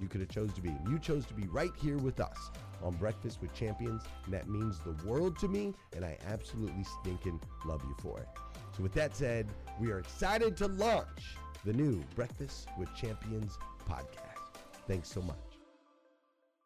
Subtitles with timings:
[0.00, 0.74] you could have chose to be.
[0.88, 2.50] You chose to be right here with us
[2.82, 7.40] on Breakfast with Champions, and that means the world to me, and I absolutely stinking
[7.64, 8.28] love you for it.
[8.76, 9.46] So with that said,
[9.78, 13.58] we are excited to launch the new Breakfast with Champions
[13.88, 14.60] podcast.
[14.86, 15.36] Thanks so much.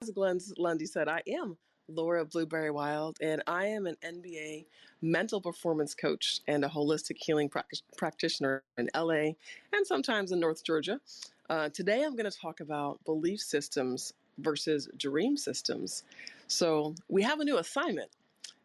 [0.03, 1.57] As Glenn Lundy said, I am
[1.89, 4.67] Laura Blueberry Wild, and I am an NBA
[5.03, 7.51] mental performance coach and a holistic healing
[7.97, 9.33] practitioner in LA
[9.73, 11.01] and sometimes in North Georgia.
[11.51, 16.03] Uh, today, I'm going to talk about belief systems versus dream systems.
[16.47, 18.11] So, we have a new assignment.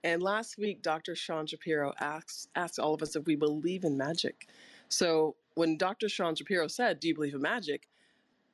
[0.05, 1.13] And last week, Dr.
[1.13, 4.47] Sean Shapiro asked, asked all of us if we believe in magic.
[4.87, 6.07] So, when Dr.
[6.07, 7.89] Sean Shapiro said, Do you believe in magic?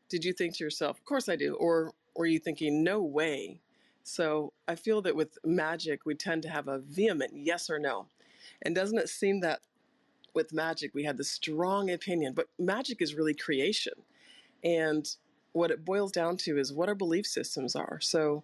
[0.10, 1.54] Did you think to yourself, Of course I do?
[1.56, 3.62] Or were you thinking, No way?
[4.02, 8.08] So, I feel that with magic, we tend to have a vehement yes or no.
[8.64, 9.60] And doesn't it seem that
[10.34, 13.94] with magic, we had the strong opinion, but magic is really creation.
[14.66, 15.08] And
[15.54, 18.02] what it boils down to is what our belief systems are.
[18.02, 18.44] So,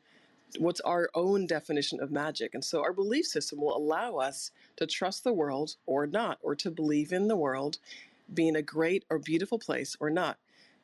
[0.60, 2.54] what's our own definition of magic?
[2.54, 6.56] And so, our belief system will allow us to trust the world or not, or
[6.58, 7.80] to believe in the world
[8.34, 10.38] being a great or beautiful place or not.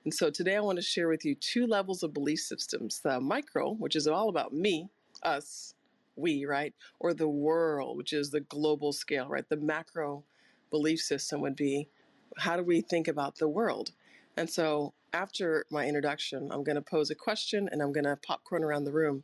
[0.05, 3.21] And so, today I want to share with you two levels of belief systems the
[3.21, 4.89] micro, which is all about me,
[5.23, 5.75] us,
[6.17, 6.73] we, right?
[6.99, 9.47] Or the world, which is the global scale, right?
[9.47, 10.23] The macro
[10.71, 11.89] belief system would be
[12.37, 13.91] how do we think about the world?
[14.37, 18.17] And so after my introduction, I'm going to pose a question and I'm going to
[18.17, 19.23] popcorn around the room.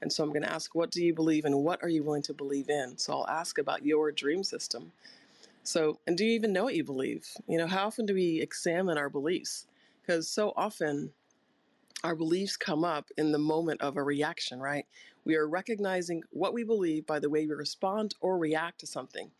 [0.00, 2.22] And so I'm going to ask, what do you believe and what are you willing
[2.22, 2.98] to believe in?
[2.98, 4.92] So I'll ask about your dream system.
[5.62, 7.26] So, and do you even know what you believe?
[7.46, 9.66] You know, how often do we examine our beliefs?
[10.00, 11.12] Because so often
[12.02, 14.86] our beliefs come up in the moment of a reaction, right?
[15.24, 19.30] We are recognizing what we believe by the way we respond or react to something.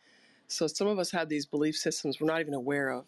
[0.47, 3.05] So some of us have these belief systems we're not even aware of,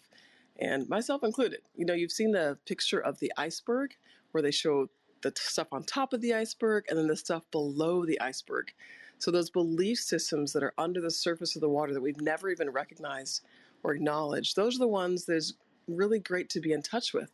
[0.60, 1.62] and myself included.
[1.76, 3.96] You know, you've seen the picture of the iceberg
[4.32, 4.90] where they show
[5.22, 8.74] the stuff on top of the iceberg and then the stuff below the iceberg.
[9.18, 12.50] So those belief systems that are under the surface of the water that we've never
[12.50, 13.44] even recognized
[13.84, 15.54] or acknowledged, those are the ones that's
[15.88, 17.32] really great to be in touch with.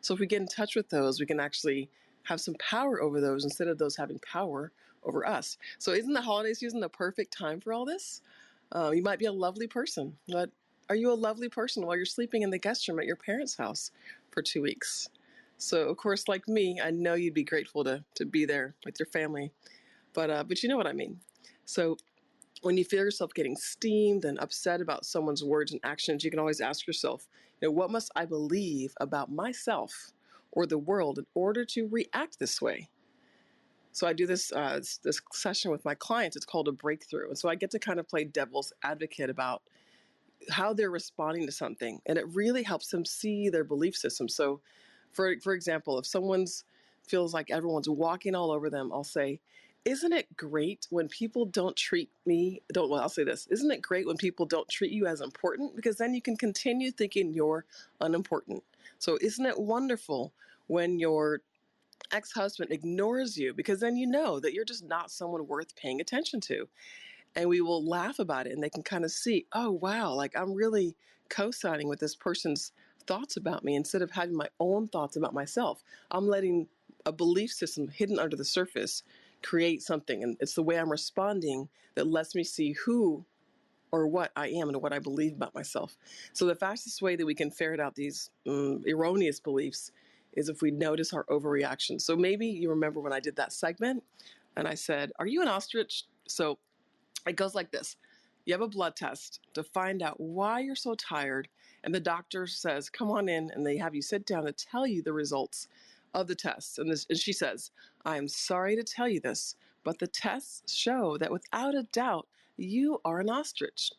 [0.00, 1.88] So if we get in touch with those, we can actually
[2.24, 4.72] have some power over those instead of those having power
[5.04, 5.58] over us.
[5.78, 8.20] So isn't the holiday season the perfect time for all this?
[8.70, 10.50] Uh, you might be a lovely person, but
[10.88, 13.56] are you a lovely person while you're sleeping in the guest room at your parents'
[13.56, 13.90] house
[14.30, 15.08] for two weeks?
[15.58, 18.98] So, of course, like me, I know you'd be grateful to, to be there with
[18.98, 19.52] your family,
[20.12, 21.20] but uh, but you know what I mean.
[21.64, 21.96] So,
[22.62, 26.40] when you feel yourself getting steamed and upset about someone's words and actions, you can
[26.40, 27.28] always ask yourself,
[27.60, 30.12] you know, what must I believe about myself
[30.50, 32.88] or the world in order to react this way?
[33.92, 36.34] So I do this uh, this session with my clients.
[36.34, 39.62] It's called a breakthrough, and so I get to kind of play devil's advocate about
[40.50, 44.28] how they're responding to something, and it really helps them see their belief system.
[44.28, 44.60] So,
[45.12, 46.64] for for example, if someone's
[47.06, 49.40] feels like everyone's walking all over them, I'll say,
[49.84, 52.62] "Isn't it great when people don't treat me?
[52.72, 55.76] Don't well, I'll say this: Isn't it great when people don't treat you as important?
[55.76, 57.64] Because then you can continue thinking you're
[58.00, 58.62] unimportant.
[58.98, 60.32] So, isn't it wonderful
[60.68, 61.42] when your
[62.12, 66.00] ex husband ignores you because then you know that you're just not someone worth paying
[66.00, 66.68] attention to.
[67.34, 70.36] And we will laugh about it and they can kind of see, oh, wow, like
[70.36, 70.96] I'm really
[71.28, 72.72] co signing with this person's
[73.06, 75.82] thoughts about me instead of having my own thoughts about myself.
[76.10, 76.68] I'm letting
[77.06, 79.02] a belief system hidden under the surface
[79.42, 80.22] create something.
[80.22, 83.24] And it's the way I'm responding that lets me see who
[83.90, 85.96] or what I am and what I believe about myself.
[86.32, 89.92] So, the fastest way that we can ferret out these um, erroneous beliefs
[90.34, 92.00] is if we notice our overreaction.
[92.00, 94.02] So maybe you remember when I did that segment
[94.56, 96.04] and I said, Are you an ostrich?
[96.26, 96.58] So
[97.26, 97.96] it goes like this
[98.44, 101.48] You have a blood test to find out why you're so tired,
[101.84, 104.86] and the doctor says, Come on in, and they have you sit down to tell
[104.86, 105.68] you the results
[106.14, 106.78] of the test.
[106.78, 107.70] And, this, and she says,
[108.04, 112.28] I am sorry to tell you this, but the tests show that without a doubt,
[112.56, 113.90] you are an ostrich.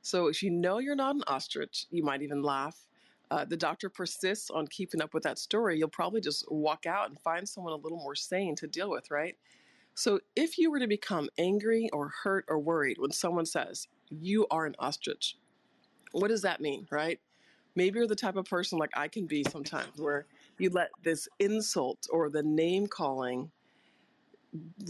[0.00, 2.86] So if you know you're not an ostrich, you might even laugh
[3.32, 7.08] uh, the doctor persists on keeping up with that story, you'll probably just walk out
[7.08, 9.38] and find someone a little more sane to deal with, right?
[9.94, 14.46] So if you were to become angry or hurt or worried when someone says, you
[14.50, 15.36] are an ostrich,
[16.12, 17.20] what does that mean, right?
[17.74, 20.26] Maybe you're the type of person like I can be sometimes where
[20.58, 23.50] you let this insult or the name calling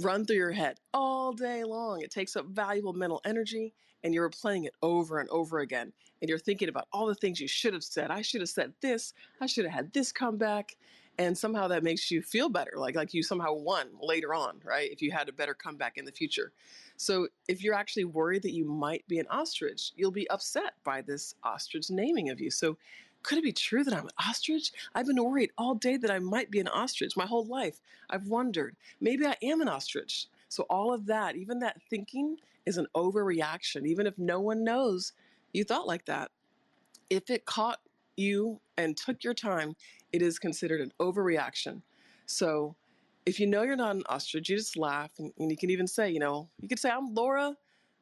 [0.00, 2.00] run through your head all day long.
[2.02, 5.92] It takes up valuable mental energy and you're playing it over and over again.
[6.20, 8.10] And you're thinking about all the things you should have said.
[8.10, 9.14] I should have said this.
[9.40, 10.76] I should have had this come back.
[11.22, 14.90] And somehow that makes you feel better, like like you somehow won later on, right?
[14.90, 16.50] If you had a better comeback in the future.
[16.96, 21.00] So if you're actually worried that you might be an ostrich, you'll be upset by
[21.00, 22.50] this ostrich naming of you.
[22.50, 22.76] So
[23.22, 24.72] could it be true that I'm an ostrich?
[24.96, 27.80] I've been worried all day that I might be an ostrich my whole life.
[28.10, 30.26] I've wondered, maybe I am an ostrich.
[30.48, 35.12] So all of that, even that thinking is an overreaction, even if no one knows
[35.52, 36.32] you thought like that.
[37.10, 37.78] If it caught
[38.16, 39.74] you and took your time,
[40.12, 41.82] it is considered an overreaction.
[42.26, 42.76] So
[43.26, 45.86] if you know you're not an ostrich, you just laugh and, and you can even
[45.86, 47.54] say, you know, you could say, I'm Laura,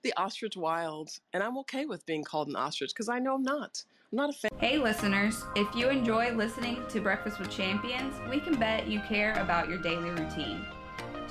[0.03, 3.43] the ostrich wild, and I'm okay with being called an ostrich because I know I'm
[3.43, 3.85] not.
[4.13, 4.51] I'm not a fan.
[4.59, 9.35] Hey, listeners, if you enjoy listening to Breakfast with Champions, we can bet you care
[9.35, 10.65] about your daily routine.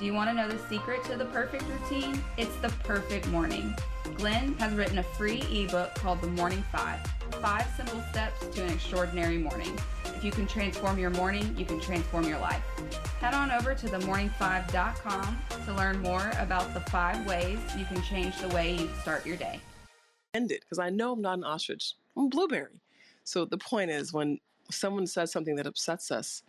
[0.00, 2.18] Do you want to know the secret to the perfect routine?
[2.38, 3.76] It's the perfect morning.
[4.14, 6.98] Glenn has written a free ebook called The Morning Five
[7.42, 9.78] Five Simple Steps to an Extraordinary Morning.
[10.06, 12.62] If you can transform your morning, you can transform your life.
[13.20, 18.38] Head on over to themorning5.com to learn more about the five ways you can change
[18.38, 19.60] the way you start your day.
[20.32, 21.92] Ended because I know I'm not an ostrich.
[22.16, 22.80] I'm a blueberry.
[23.24, 24.38] So the point is when
[24.70, 26.42] someone says something that upsets us,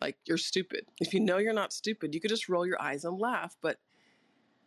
[0.00, 0.86] like you're stupid.
[1.00, 3.78] If you know you're not stupid, you could just roll your eyes and laugh, but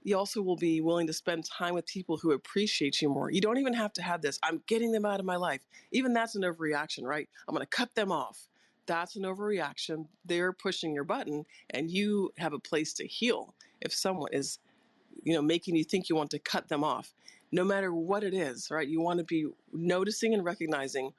[0.04, 3.32] you also will be willing to spend time with people who appreciate you more.
[3.32, 5.62] You don't even have to have this, I'm getting them out of my life.
[5.92, 7.30] Even that's an overreaction, right?
[7.48, 8.48] I'm going to cut them off.
[8.88, 10.08] That's an overreaction.
[10.26, 14.60] They're pushing your button and you have a place to heal if someone is
[15.24, 17.14] you know making you think you want to cut them off.
[17.52, 18.88] No matter what it is, right?
[18.88, 21.12] You want to be noticing and recognizing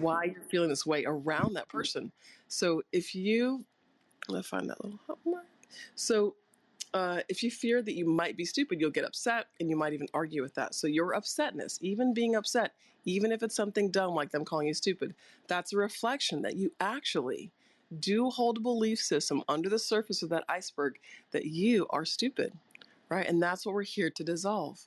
[0.00, 2.12] why you're feeling this way around that person.
[2.48, 3.64] So if you,
[4.28, 5.46] let's find that little mark.
[5.94, 6.36] So
[6.94, 9.92] uh, if you fear that you might be stupid, you'll get upset and you might
[9.92, 10.74] even argue with that.
[10.74, 12.72] So your upsetness, even being upset,
[13.04, 15.14] even if it's something dumb like them calling you stupid,
[15.48, 17.50] that's a reflection that you actually
[17.98, 20.98] do hold a belief system under the surface of that iceberg
[21.32, 22.52] that you are stupid,
[23.08, 23.26] right?
[23.26, 24.86] And that's what we're here to dissolve.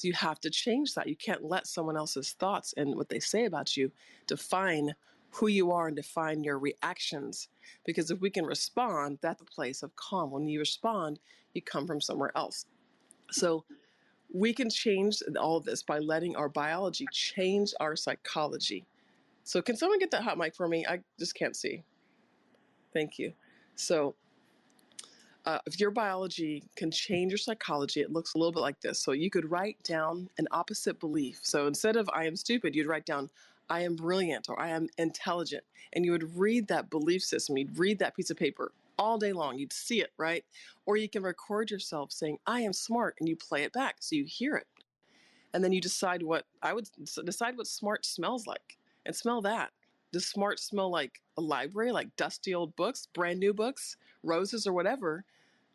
[0.00, 1.08] You have to change that.
[1.08, 3.90] You can't let someone else's thoughts and what they say about you
[4.26, 4.94] define
[5.30, 7.48] who you are and define your reactions.
[7.84, 10.30] Because if we can respond, that's a place of calm.
[10.30, 11.18] When you respond,
[11.54, 12.66] you come from somewhere else.
[13.30, 13.64] So
[14.32, 18.84] we can change all of this by letting our biology change our psychology.
[19.44, 20.86] So can someone get that hot mic for me?
[20.86, 21.84] I just can't see.
[22.92, 23.32] Thank you.
[23.74, 24.14] So,
[25.46, 28.98] uh, if your biology can change your psychology, it looks a little bit like this.
[28.98, 31.40] So, you could write down an opposite belief.
[31.42, 33.30] So, instead of I am stupid, you'd write down
[33.68, 35.64] I am brilliant or I am intelligent.
[35.92, 39.32] And you would read that belief system, you'd read that piece of paper all day
[39.32, 39.58] long.
[39.58, 40.44] You'd see it, right?
[40.86, 44.16] Or you can record yourself saying, I am smart, and you play it back so
[44.16, 44.66] you hear it.
[45.52, 46.88] And then you decide what I would
[47.24, 49.70] decide what smart smells like and smell that.
[50.12, 54.72] Does smart smell like a library, like dusty old books, brand new books, roses, or
[54.72, 55.24] whatever?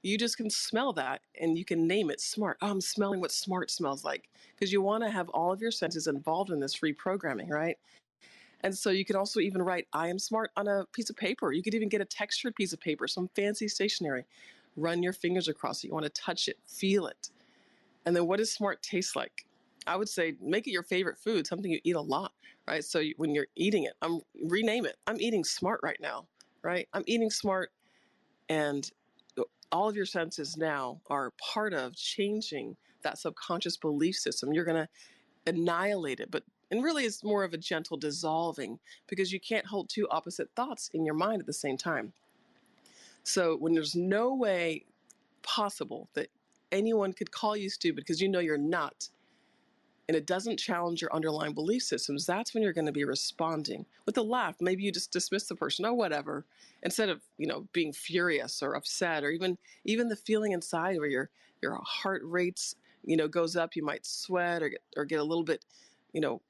[0.02, 2.58] You just can smell that and you can name it smart.
[2.62, 5.72] Oh, I'm smelling what smart smells like because you want to have all of your
[5.72, 7.78] senses involved in this reprogramming, right?
[8.62, 11.52] And so you can also even write I am smart on a piece of paper.
[11.52, 14.26] You could even get a textured piece of paper, some fancy stationery.
[14.78, 15.88] Run your fingers across it.
[15.88, 17.30] You want to touch it, feel it.
[18.06, 19.46] And then what does smart taste like?
[19.88, 22.34] I would say make it your favorite food, something you eat a lot,
[22.68, 22.84] right?
[22.84, 24.98] So you, when you're eating it, I'm rename it.
[25.08, 26.28] I'm eating smart right now,
[26.64, 26.88] right?
[26.94, 27.72] I'm eating smart,
[28.50, 28.90] and
[29.72, 34.54] all of your senses now are part of changing that subconscious belief system.
[34.54, 34.90] You're going to
[35.48, 39.90] annihilate it, but and really it's more of a gentle dissolving because you can't hold
[39.90, 42.14] two opposite thoughts in your mind at the same time.
[43.24, 44.86] So when there's no way
[45.42, 46.30] possible that
[46.72, 49.10] anyone could call you stupid because you know you're not,
[50.10, 53.86] and it doesn't challenge your underlying belief systems, that's when you're going to be responding
[54.08, 54.56] with a laugh.
[54.60, 56.46] Maybe you just dismiss the person, oh whatever,
[56.82, 61.08] instead of you know being furious or upset or even even the feeling inside where
[61.08, 61.30] your
[61.62, 62.76] your heart rates
[63.06, 65.64] you know goes up, you might sweat or get, or get a little bit
[66.12, 66.42] you know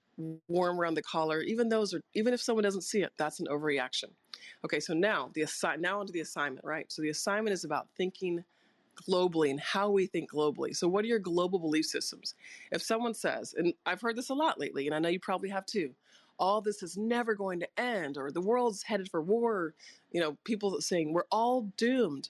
[0.48, 1.42] warm around the collar.
[1.42, 4.12] Even those are even if someone doesn't see it, that's an overreaction.
[4.64, 6.90] Okay, so now the assi- now onto the assignment, right?
[6.90, 8.46] So the assignment is about thinking
[9.04, 10.76] globally and how we think globally.
[10.76, 12.36] So, what are your global belief systems?
[12.72, 15.50] If someone says, and I've heard this a lot lately, and I know you probably
[15.50, 15.92] have too,
[16.40, 19.74] all this is never going to end, or the world's headed for war,
[20.12, 22.30] you know, people saying we're all doomed.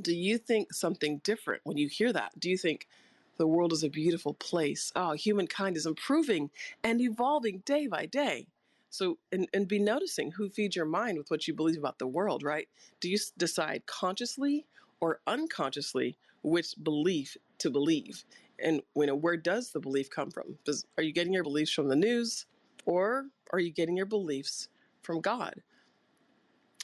[0.00, 2.32] Do you think something different when you hear that?
[2.38, 2.88] Do you think
[3.36, 4.92] the world is a beautiful place?
[4.96, 6.50] Oh, humankind is improving
[6.82, 8.46] and evolving day by day.
[8.90, 12.08] So, and, and be noticing who feeds your mind with what you believe about the
[12.08, 12.68] world, right?
[13.00, 14.66] Do you decide consciously
[15.00, 18.24] or unconsciously which belief to believe.
[18.62, 20.56] And you know, where does the belief come from?
[20.64, 22.46] Does, are you getting your beliefs from the news
[22.84, 24.68] or are you getting your beliefs
[25.02, 25.54] from God?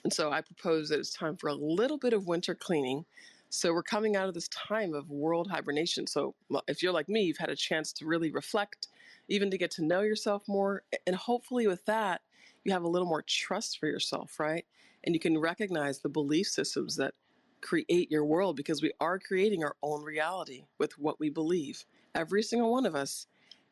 [0.05, 3.05] And so I propose that it's time for a little bit of winter cleaning.
[3.49, 6.07] So we're coming out of this time of world hibernation.
[6.07, 6.35] So
[6.69, 8.89] if you're like me, you've had a chance to really reflect,
[9.29, 10.83] even to get to know yourself more.
[11.07, 12.21] And hopefully, with that,
[12.65, 14.65] you have a little more trust for yourself, right?
[15.05, 17.15] And you can recognize the belief systems that
[17.63, 21.85] create your world because we are creating our own reality with what we believe,
[22.15, 23.27] every single one of us,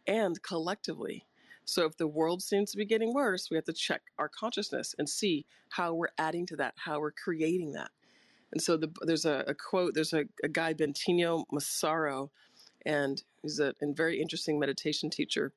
[0.07, 1.26] and collectively.
[1.64, 4.95] So if the world seems to be getting worse, we have to check our consciousness
[4.99, 7.91] and see how we're adding to that, how we're creating that.
[8.53, 12.31] And so the, there's a, a, quote, there's a, a guy, Bentinho Massaro,
[12.87, 15.53] and he's a, a very interesting meditation teacher.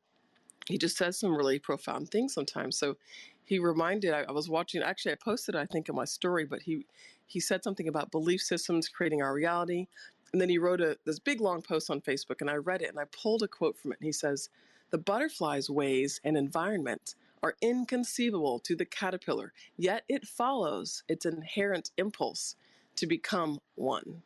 [0.68, 2.78] He just says some really profound things sometimes.
[2.78, 2.96] So
[3.44, 6.64] he reminded, I, I was watching, actually, I posted, I think, in my story, but
[6.64, 6.86] he,
[7.28, 9.88] he said something about belief systems creating our reality.
[10.34, 12.90] And then he wrote a, this big long post on Facebook, and I read it
[12.90, 14.00] and I pulled a quote from it.
[14.00, 14.50] And he says,
[14.90, 21.92] The butterfly's ways and environment are inconceivable to the caterpillar, yet it follows its inherent
[21.98, 22.56] impulse
[22.96, 24.24] to become one.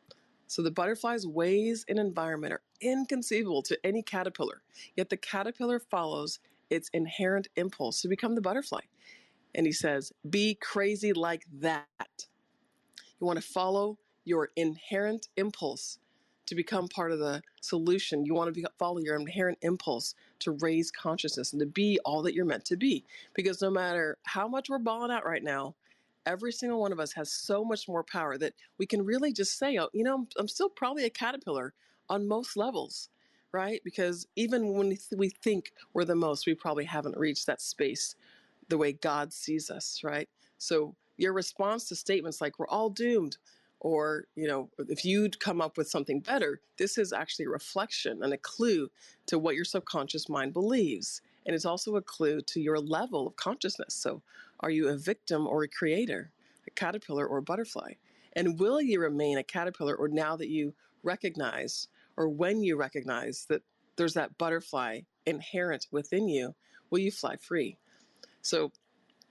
[0.47, 4.61] So the butterfly's ways and environment are inconceivable to any caterpillar,
[4.95, 6.39] yet the caterpillar follows
[6.69, 8.81] its inherent impulse to become the butterfly.
[9.53, 12.27] And he says, Be crazy like that.
[13.21, 15.99] You want to follow your inherent impulse
[16.47, 18.25] to become part of the solution.
[18.25, 22.23] You want to be, follow your inherent impulse to raise consciousness and to be all
[22.23, 23.05] that you're meant to be.
[23.33, 25.75] Because no matter how much we're balling out right now,
[26.25, 29.57] every single one of us has so much more power that we can really just
[29.57, 31.73] say, oh, you know, I'm, I'm still probably a caterpillar
[32.09, 33.09] on most levels,
[33.51, 33.81] right?
[33.83, 38.15] Because even when we think we're the most, we probably haven't reached that space
[38.67, 40.27] the way God sees us, right?
[40.57, 43.37] So your response to statements like we're all doomed
[43.79, 48.23] or you know if you'd come up with something better this is actually a reflection
[48.23, 48.89] and a clue
[49.27, 53.35] to what your subconscious mind believes and it's also a clue to your level of
[53.35, 53.95] consciousness.
[53.95, 54.21] So
[54.59, 56.31] are you a victim or a creator
[56.67, 57.93] a caterpillar or a butterfly?
[58.33, 63.45] And will you remain a caterpillar or now that you recognize or when you recognize
[63.49, 63.63] that
[63.95, 66.55] there's that butterfly inherent within you
[66.91, 67.77] will you fly free?
[68.43, 68.71] So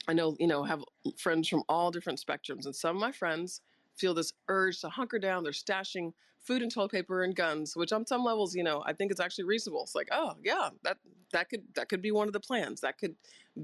[0.08, 0.82] I know, you know, have
[1.18, 3.60] friends from all different spectrums, and some of my friends
[3.96, 5.42] feel this urge to hunker down.
[5.42, 8.92] They're stashing food and toilet paper and guns, which on some levels, you know, I
[8.92, 9.82] think it's actually reasonable.
[9.82, 10.96] It's like, oh yeah, that
[11.32, 12.80] that could that could be one of the plans.
[12.80, 13.14] That could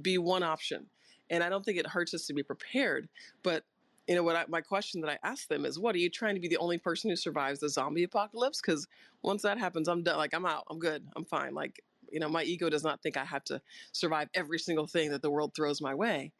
[0.03, 0.87] be one option.
[1.31, 3.09] And I don't think it hurts us to be prepared.
[3.43, 3.65] But
[4.07, 4.37] you know what?
[4.37, 6.59] I, my question that I ask them is, what are you trying to be the
[6.59, 8.61] only person who survives the zombie apocalypse?
[8.61, 8.87] Because
[9.23, 10.19] once that happens, I'm done.
[10.19, 10.65] Like I'm out.
[10.71, 11.05] I'm good.
[11.17, 11.55] I'm fine.
[11.55, 13.61] Like you know, my ego does not think I have to
[13.93, 16.33] survive every single thing that the world throws my way.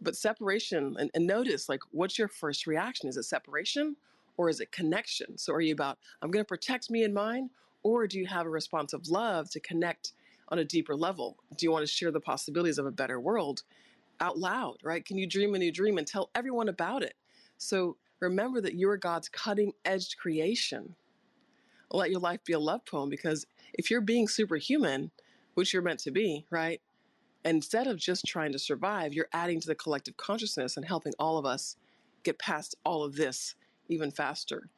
[0.00, 3.08] But separation, and, and notice, like, what's your first reaction?
[3.08, 3.96] Is it separation
[4.36, 5.38] or is it connection?
[5.38, 7.50] So are you about, I'm going to protect me and mine?
[7.82, 10.12] Or do you have a response of love to connect
[10.48, 11.36] on a deeper level?
[11.56, 13.62] Do you want to share the possibilities of a better world
[14.20, 15.04] out loud, right?
[15.04, 17.14] Can you dream a new dream and tell everyone about it?
[17.58, 20.94] So remember that you're God's cutting edge creation.
[21.90, 25.10] Let your life be a love poem because if you're being superhuman,
[25.54, 26.80] which you're meant to be, right?
[27.44, 31.38] Instead of just trying to survive, you're adding to the collective consciousness and helping all
[31.38, 31.76] of us
[32.22, 33.54] get past all of this
[33.88, 34.68] even faster.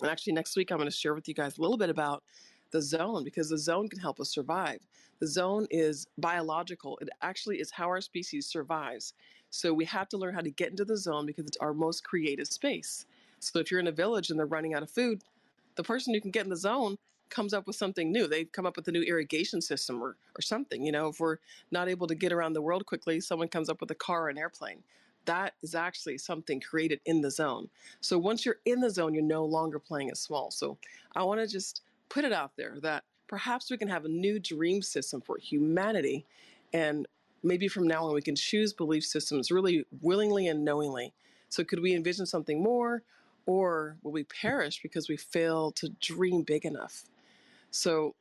[0.00, 2.22] And actually, next week, I'm going to share with you guys a little bit about
[2.70, 4.80] the zone because the zone can help us survive.
[5.18, 9.12] The zone is biological, it actually is how our species survives.
[9.50, 12.04] So we have to learn how to get into the zone because it's our most
[12.04, 13.04] creative space.
[13.40, 15.22] So if you're in a village and they're running out of food,
[15.74, 16.96] the person who can get in the zone
[17.30, 18.26] comes up with something new.
[18.26, 20.84] They come up with a new irrigation system or, or something.
[20.84, 21.38] You know, if we're
[21.70, 24.28] not able to get around the world quickly, someone comes up with a car or
[24.28, 24.82] an airplane.
[25.26, 27.68] That is actually something created in the zone.
[28.00, 30.50] So once you're in the zone, you're no longer playing it small.
[30.50, 30.78] So
[31.14, 34.38] I want to just put it out there that perhaps we can have a new
[34.38, 36.26] dream system for humanity.
[36.72, 37.06] And
[37.42, 41.12] maybe from now on, we can choose belief systems really willingly and knowingly.
[41.48, 43.02] So could we envision something more?
[43.46, 47.04] Or will we perish because we fail to dream big enough?
[47.70, 48.14] So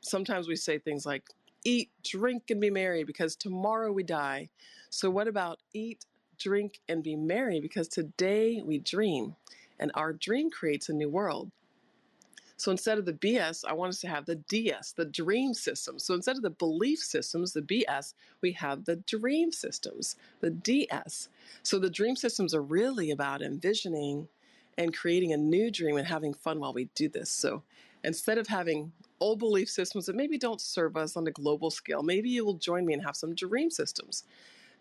[0.00, 1.22] sometimes we say things like,
[1.64, 4.48] eat, drink, and be merry because tomorrow we die.
[4.90, 6.06] So, what about eat,
[6.38, 9.36] drink, and be merry because today we dream
[9.78, 11.50] and our dream creates a new world?
[12.58, 15.96] So instead of the BS, I want us to have the DS, the dream system.
[16.00, 21.28] So instead of the belief systems, the BS, we have the dream systems, the DS.
[21.62, 24.26] So the dream systems are really about envisioning
[24.76, 27.30] and creating a new dream and having fun while we do this.
[27.30, 27.62] So
[28.04, 32.02] instead of having old belief systems that maybe don't serve us on a global scale,
[32.02, 34.24] maybe you will join me and have some dream systems.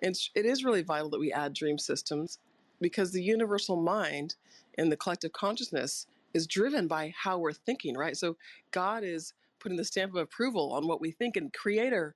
[0.02, 2.40] And it is really vital that we add dream systems
[2.80, 4.36] because the universal mind
[4.78, 8.16] and the collective consciousness is driven by how we're thinking, right?
[8.16, 8.38] So
[8.72, 12.16] God is putting the stamp of approval on what we think, and Creator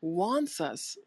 [0.00, 0.98] wants us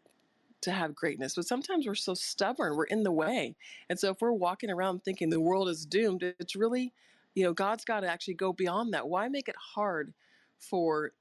[0.62, 1.34] to have greatness.
[1.34, 3.54] But sometimes we're so stubborn, we're in the way.
[3.90, 6.94] And so if we're walking around thinking the world is doomed, it's really
[7.34, 9.08] you know, God's got to actually go beyond that.
[9.08, 10.12] Why make it hard
[10.58, 11.12] for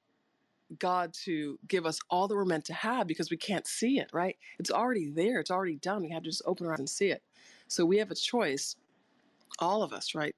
[0.79, 4.09] God to give us all that we're meant to have because we can't see it,
[4.13, 4.37] right?
[4.59, 6.03] It's already there, it's already done.
[6.03, 7.21] We have to just open our eyes and see it.
[7.67, 8.75] So we have a choice,
[9.59, 10.35] all of us, right?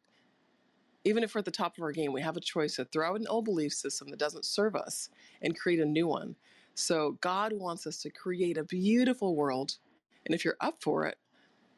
[1.04, 3.12] Even if we're at the top of our game, we have a choice to throw
[3.12, 5.10] out an old belief system that doesn't serve us
[5.42, 6.36] and create a new one.
[6.74, 9.78] So God wants us to create a beautiful world.
[10.26, 11.18] And if you're up for it,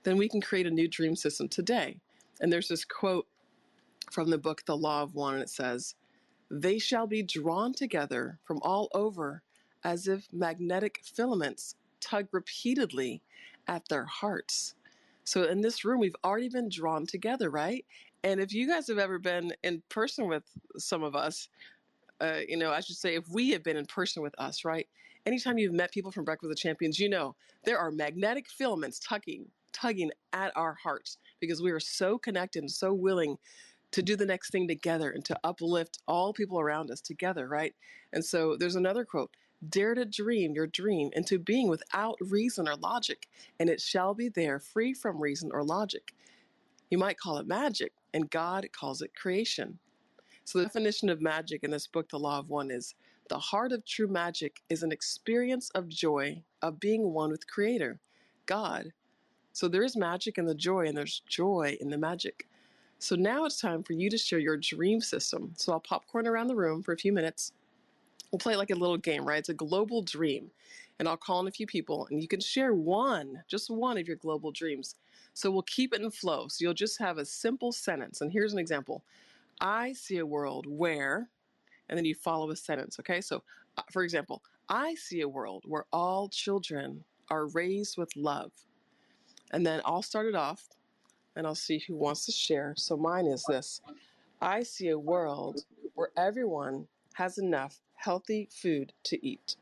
[0.04, 2.00] then we can create a new dream system today.
[2.40, 3.28] And there's this quote
[4.12, 5.96] from the book The Law of One, and it says,
[6.50, 9.44] They shall be drawn together from all over
[9.84, 13.22] as if magnetic filaments tug repeatedly
[13.68, 14.76] at their hearts.
[15.24, 17.86] So in this room, we've already been drawn together, right?
[18.24, 20.44] And if you guys have ever been in person with
[20.78, 21.50] some of us,
[22.20, 24.88] uh, you know, I should say, if we have been in person with us, right?
[25.26, 29.46] Anytime you've met people from Breakfast with Champions, you know there are magnetic filaments tugging,
[29.74, 33.38] tugging at our hearts because we are so connected and so willing
[33.92, 37.74] to do the next thing together and to uplift all people around us together, right?
[38.14, 39.32] And so there's another quote
[39.70, 43.28] Dare to dream your dream into being without reason or logic,
[43.60, 46.14] and it shall be there free from reason or logic.
[46.92, 49.80] You might call it magic, and God calls it creation.
[50.46, 52.96] So, the definition of magic in this book, The Law of One, is
[53.30, 58.00] the heart of true magic is an experience of joy of being one with Creator,
[58.46, 58.94] God.
[59.52, 62.48] So, there is magic in the joy, and there's joy in the magic.
[63.00, 65.54] So now it's time for you to share your dream system.
[65.56, 67.54] So I'll popcorn around the room for a few minutes.
[68.32, 69.40] we'll play like a little game, right?
[69.40, 70.52] It's a global dream.
[71.00, 74.08] And I'll call on a few people and you can share one, just one of
[74.08, 74.96] your global dreams.
[75.34, 76.48] So we'll keep it in flow.
[76.48, 78.22] So you'll just have a simple sentence.
[78.22, 79.04] And here's an example
[79.62, 81.30] I see a world where,
[81.90, 83.22] and then you follow a sentence, okay?
[83.22, 83.44] So,
[83.78, 88.52] uh, for example, I see a world where all children are raised with love.
[89.52, 90.68] And then I'll start it off
[91.38, 92.74] and I'll see who wants to share.
[92.76, 93.80] So mine is this
[94.42, 95.62] I see a world
[95.94, 99.56] where everyone has enough healthy food to eat.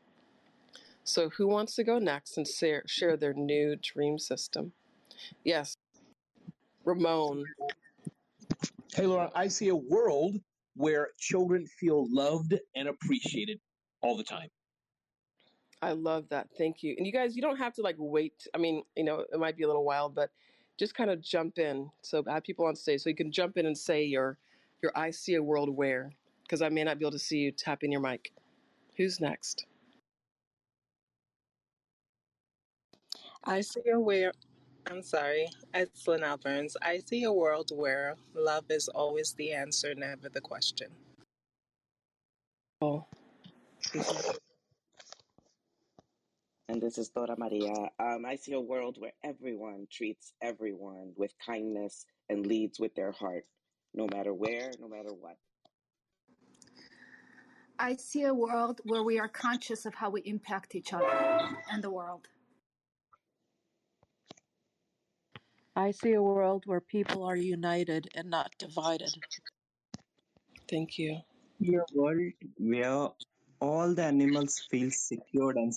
[1.04, 4.72] So, who wants to go next and share, share their new dream system?
[5.44, 5.76] Yes,
[6.84, 7.44] Ramon.
[8.94, 10.36] Hey, Laura, I see a world
[10.74, 13.60] where children feel loved and appreciated
[14.02, 14.48] all the time.
[15.80, 16.48] I love that.
[16.58, 16.96] Thank you.
[16.98, 18.48] And you guys, you don't have to like wait.
[18.52, 20.30] I mean, you know, it might be a little wild, but
[20.78, 21.90] just kind of jump in.
[22.02, 24.38] So I have people on stage, so you can jump in and say your
[24.82, 26.12] your I see a world where,
[26.42, 28.32] because I may not be able to see you tapping your mic.
[28.96, 29.66] Who's next?
[33.44, 34.32] I see a where
[34.88, 36.76] I'm sorry, it's Lynelle Burns.
[36.80, 40.88] I see a world where love is always the answer, never the question.
[42.80, 43.04] Oh,
[43.88, 44.30] mm-hmm.
[46.68, 47.90] And this is Dora Maria.
[48.00, 53.12] Um, I see a world where everyone treats everyone with kindness and leads with their
[53.12, 53.44] heart,
[53.94, 55.36] no matter where, no matter what.
[57.78, 61.06] I see a world where we are conscious of how we impact each other
[61.70, 62.26] and the world.
[65.76, 69.10] I see a world where people are united and not divided.
[70.68, 71.20] thank you.
[71.62, 73.10] a world where
[73.60, 75.72] all the animals feel secure and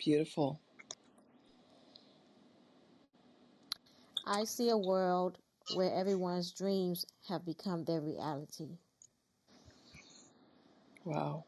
[0.00, 0.60] Beautiful.
[4.26, 5.38] I see a world
[5.74, 8.78] where everyone's dreams have become their reality.
[11.04, 11.44] Wow.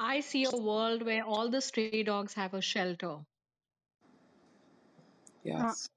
[0.00, 3.20] I see a world where all the stray dogs have a shelter.
[5.58, 5.88] Uh, Yes.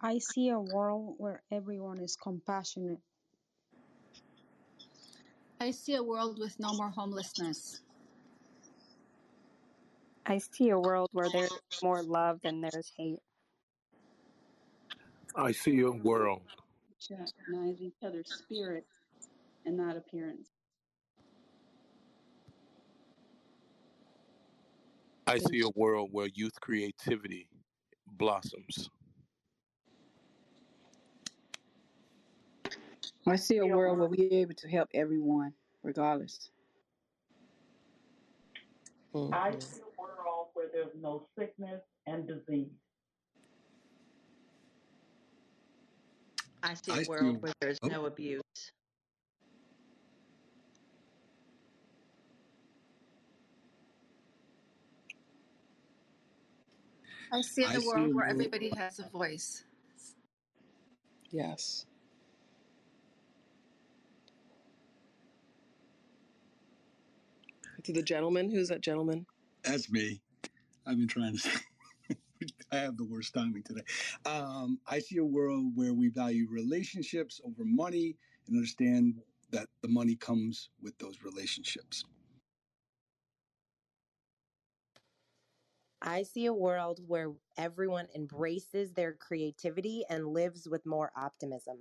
[0.00, 3.00] I see a world where everyone is compassionate.
[5.58, 7.80] I see a world with no more homelessness.
[10.26, 13.20] I see a world where there's more love than there's hate.
[15.34, 16.42] I see a world.
[17.10, 18.84] recognize each other's spirit
[19.64, 20.48] and not appearance.
[25.26, 27.48] I see a world where youth creativity
[28.06, 28.90] blossoms.
[33.28, 36.50] I see a world where we're able to help everyone, regardless.
[39.14, 39.34] Mm-hmm.
[39.34, 42.68] I see a world where there's no sickness and disease.
[46.62, 47.88] I see I a see- world where there's oh.
[47.88, 48.42] no abuse.
[57.32, 59.64] I see I a see world a where world- everybody has a voice.
[61.30, 61.86] Yes.
[67.86, 69.26] To the gentleman, who's that gentleman?
[69.62, 70.20] That's me.
[70.84, 71.38] I've been trying to.
[71.38, 71.50] Say.
[72.72, 73.82] I have the worst timing today.
[74.24, 78.16] Um, I see a world where we value relationships over money
[78.48, 79.20] and understand
[79.52, 82.04] that the money comes with those relationships.
[86.02, 91.78] I see a world where everyone embraces their creativity and lives with more optimism.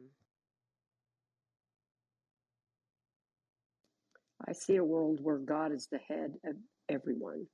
[4.47, 6.55] I see a world where God is the head of
[6.89, 7.47] everyone.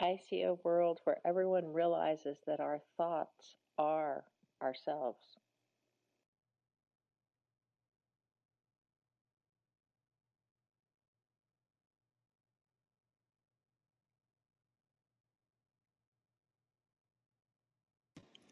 [0.00, 4.24] I see a world where everyone realizes that our thoughts are
[4.62, 5.24] ourselves.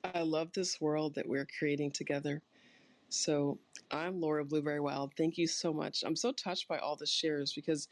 [0.05, 2.43] I love this world that we're creating together.
[3.09, 3.59] So
[3.91, 5.15] I'm Laura Blueberry Wild.
[5.17, 6.03] Thank you so much.
[6.05, 7.89] I'm so touched by all the shares because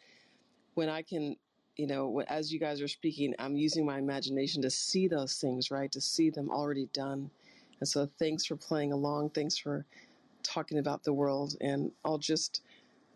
[0.74, 1.36] when I can,
[1.76, 5.70] you know, as you guys are speaking, I'm using my imagination to see those things,
[5.70, 5.90] right?
[5.92, 7.30] To see them already done.
[7.80, 9.30] And so thanks for playing along.
[9.30, 9.86] Thanks for
[10.42, 11.56] talking about the world.
[11.60, 12.62] And I'll just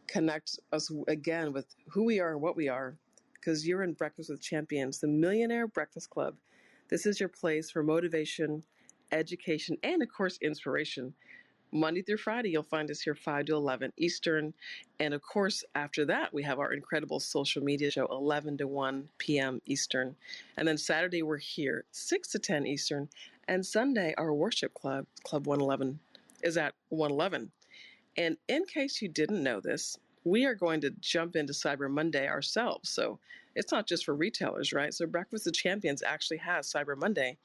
[0.07, 2.97] connect us again with who we are and what we are
[3.35, 6.37] because you're in Breakfast with Champions, the Millionaire Breakfast Club.
[6.89, 8.65] This is your place for motivation,
[9.13, 11.15] education, and of course, inspiration.
[11.73, 14.55] Monday through Friday, you'll find us here 5 to 11 Eastern.
[15.01, 19.09] And of course, after that, we have our incredible social media show 11 to 1
[19.19, 19.61] p.m.
[19.67, 20.17] Eastern.
[20.57, 23.09] And then Saturday, we're here 6 to 10 Eastern
[23.47, 26.01] And Sunday, our worship club, Club 111,
[26.43, 27.51] is at 111.
[28.17, 32.29] And in case you didn't know this, we are going to jump into Cyber Monday
[32.29, 32.91] ourselves.
[32.91, 33.19] So
[33.55, 34.93] it's not just for retailers, right?
[34.93, 37.39] So Breakfast of Champions actually has Cyber Monday.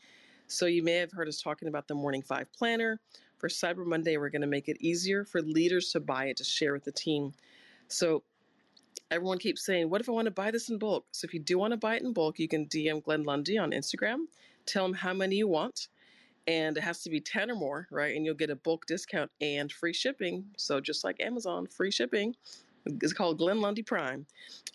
[0.47, 2.99] So you may have heard us talking about the Morning Five Planner.
[3.43, 6.45] For Cyber Monday, we're going to make it easier for leaders to buy it to
[6.45, 7.33] share with the team.
[7.89, 8.23] So
[9.11, 11.07] everyone keeps saying, What if I want to buy this in bulk?
[11.11, 13.57] So if you do want to buy it in bulk, you can DM Glenn Lundy
[13.57, 14.27] on Instagram,
[14.65, 15.89] tell him how many you want,
[16.47, 18.15] and it has to be 10 or more, right?
[18.15, 20.45] And you'll get a bulk discount and free shipping.
[20.55, 22.37] So just like Amazon, free shipping.
[22.85, 24.25] It's called Glenn Lundy Prime.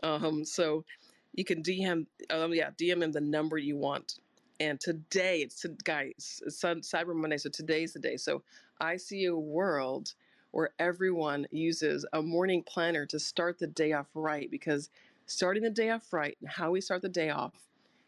[0.02, 0.84] Um, so
[1.32, 4.18] you can DM, um, yeah, DM him the number you want.
[4.60, 8.16] And today, it's guys, Cyber Monday, so today's the day.
[8.16, 8.42] So
[8.80, 10.14] I see a world
[10.50, 14.90] where everyone uses a morning planner to start the day off right because
[15.26, 17.52] starting the day off right and how we start the day off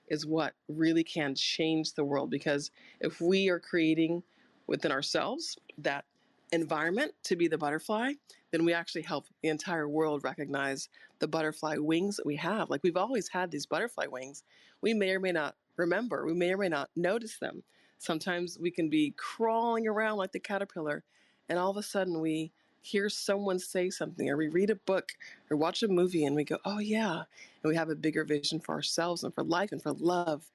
[0.08, 2.30] is what really can change the world.
[2.30, 4.22] Because if we are creating
[4.66, 6.04] within ourselves that
[6.50, 8.12] environment to be the butterfly,
[8.50, 10.88] then we actually help the entire world recognize
[11.20, 12.70] the butterfly wings that we have.
[12.70, 14.42] Like we've always had these butterfly wings.
[14.80, 17.62] We may or may not remember, we may or may not notice them.
[17.98, 21.04] Sometimes we can be crawling around like the caterpillar,
[21.48, 25.12] and all of a sudden we hear someone say something, or we read a book,
[25.50, 27.24] or watch a movie, and we go, oh yeah.
[27.62, 30.50] And we have a bigger vision for ourselves and for life and for love.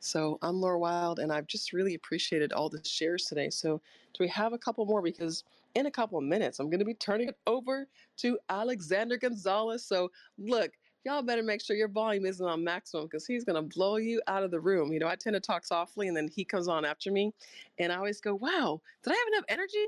[0.00, 3.50] So I'm Laura Wild, and I've just really appreciated all the shares today.
[3.50, 3.80] So
[4.14, 5.02] do we have a couple more?
[5.02, 7.86] Because in a couple of minutes, I'm going to be turning it over
[8.18, 9.84] to Alexander Gonzalez.
[9.84, 10.72] So look,
[11.04, 14.20] y'all better make sure your volume isn't on maximum because he's going to blow you
[14.26, 14.92] out of the room.
[14.92, 17.32] You know, I tend to talk softly, and then he comes on after me,
[17.78, 19.86] and I always go, "Wow, did I have enough energy?"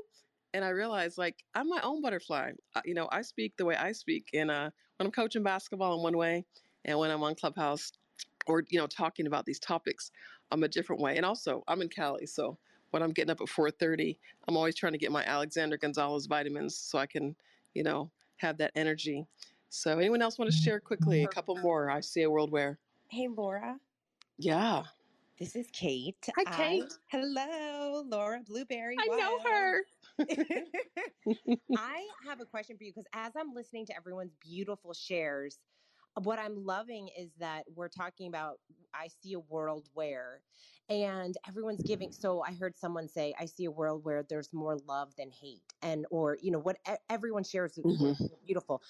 [0.53, 2.53] And I realize, like, I'm my own butterfly.
[2.85, 6.03] You know, I speak the way I speak, and uh, when I'm coaching basketball, I'm
[6.03, 6.45] one way,
[6.85, 7.91] and when I'm on Clubhouse,
[8.47, 10.11] or you know talking about these topics
[10.51, 12.57] i'm a different way and also i'm in cali so
[12.91, 16.77] when i'm getting up at 4.30 i'm always trying to get my alexander gonzalez vitamins
[16.77, 17.35] so i can
[17.73, 19.25] you know have that energy
[19.73, 21.89] so anyone else want to share quickly a couple more?
[21.89, 22.77] I see a world where
[23.09, 23.77] Hey, Laura.
[24.37, 24.83] yeah.
[25.39, 26.29] This is Kate.
[26.35, 26.93] hi I kate.
[27.09, 28.95] Hello, Laura Blueberry.
[28.99, 29.81] i know her.
[31.75, 35.57] I have a question for you because as I'm listening to everyone's beautiful shares,
[36.21, 38.59] what I'm loving is that we're talking about
[38.93, 40.41] I see a world where
[40.87, 44.77] and everyone's giving so I heard someone say I see a world where there's more
[44.87, 46.77] love than hate and or you know what
[47.09, 48.11] everyone shares is hmm
[48.45, 48.83] beautiful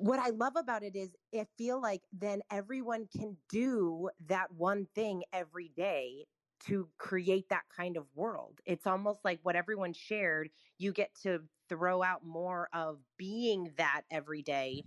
[0.00, 4.86] what I love about it is I feel like then everyone can do that one
[4.94, 6.24] thing every day
[6.66, 8.60] to create that kind of world.
[8.64, 14.02] It's almost like what everyone shared, you get to throw out more of being that
[14.10, 14.84] every day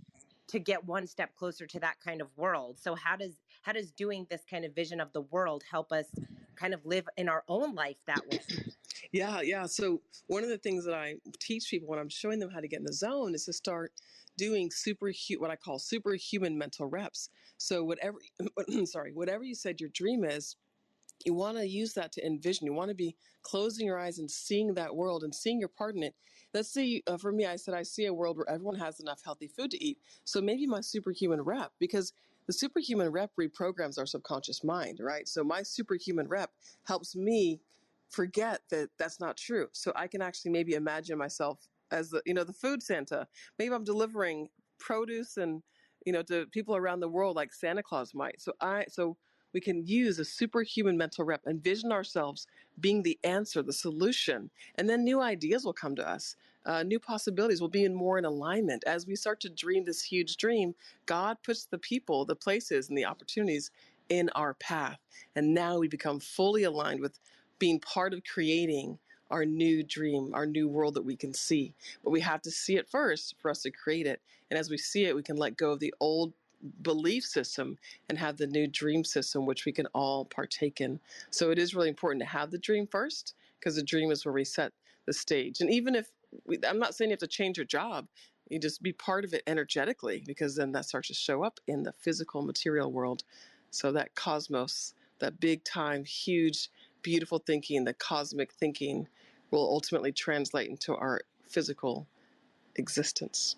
[0.48, 2.78] to get one step closer to that kind of world.
[2.78, 6.06] So how does how does doing this kind of vision of the world help us
[6.56, 8.40] kind of live in our own life that way?
[9.14, 9.66] Yeah, yeah.
[9.66, 12.66] So one of the things that I teach people when I'm showing them how to
[12.66, 13.92] get in the zone is to start
[14.36, 17.30] doing super what I call superhuman mental reps.
[17.56, 18.18] So whatever,
[18.86, 20.56] sorry, whatever you said your dream is,
[21.24, 22.66] you want to use that to envision.
[22.66, 25.94] You want to be closing your eyes and seeing that world and seeing your part
[25.96, 26.14] in it.
[26.52, 29.22] Let's see, uh, for me, I said I see a world where everyone has enough
[29.24, 29.98] healthy food to eat.
[30.24, 32.12] So maybe my superhuman rep, because
[32.46, 35.28] the superhuman rep reprograms our subconscious mind, right?
[35.28, 36.50] So my superhuman rep
[36.86, 37.60] helps me
[38.14, 39.68] forget that that's not true.
[39.72, 41.58] So I can actually maybe imagine myself
[41.90, 43.26] as the, you know, the food Santa.
[43.58, 44.48] Maybe I'm delivering
[44.78, 45.62] produce and,
[46.06, 48.40] you know, to people around the world like Santa Claus might.
[48.40, 49.16] So I, so
[49.52, 52.46] we can use a superhuman mental rep, envision ourselves
[52.80, 56.36] being the answer, the solution, and then new ideas will come to us.
[56.66, 58.82] Uh, new possibilities will be in more in alignment.
[58.84, 60.74] As we start to dream this huge dream,
[61.06, 63.70] God puts the people, the places, and the opportunities
[64.08, 64.98] in our path.
[65.36, 67.18] And now we become fully aligned with
[67.58, 68.98] being part of creating
[69.30, 71.74] our new dream, our new world that we can see.
[72.02, 74.20] But we have to see it first for us to create it.
[74.50, 76.32] And as we see it, we can let go of the old
[76.82, 81.00] belief system and have the new dream system, which we can all partake in.
[81.30, 84.32] So it is really important to have the dream first, because the dream is where
[84.32, 84.72] we set
[85.06, 85.60] the stage.
[85.60, 86.08] And even if
[86.46, 88.06] we, I'm not saying you have to change your job,
[88.48, 91.82] you just be part of it energetically, because then that starts to show up in
[91.82, 93.24] the physical material world.
[93.70, 96.70] So that cosmos, that big time, huge,
[97.04, 99.06] beautiful thinking, the cosmic thinking,
[99.52, 102.08] will ultimately translate into our physical
[102.74, 103.54] existence.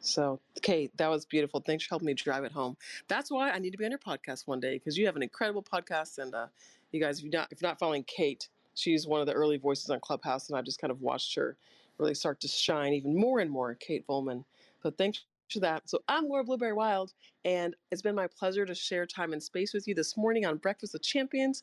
[0.00, 1.60] So, Kate, that was beautiful.
[1.60, 2.76] Thanks for helping me drive it home.
[3.08, 5.22] That's why I need to be on your podcast one day because you have an
[5.22, 6.18] incredible podcast.
[6.18, 6.46] And uh,
[6.92, 9.58] you guys, if you're not if you're not following Kate, she's one of the early
[9.58, 11.56] voices on Clubhouse, and I've just kind of watched her
[11.98, 13.74] really start to shine even more and more.
[13.74, 14.44] Kate Volman.
[14.82, 15.88] So thanks for that.
[15.88, 17.12] So I'm Laura Blueberry Wild,
[17.44, 20.58] and it's been my pleasure to share time and space with you this morning on
[20.58, 21.62] Breakfast with Champions.